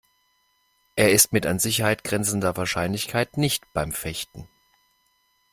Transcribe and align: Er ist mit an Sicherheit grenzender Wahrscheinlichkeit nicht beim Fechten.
Er 0.95 1.11
ist 1.11 1.31
mit 1.31 1.45
an 1.45 1.59
Sicherheit 1.59 2.03
grenzender 2.03 2.57
Wahrscheinlichkeit 2.57 3.37
nicht 3.37 3.71
beim 3.71 3.91
Fechten. 3.91 4.49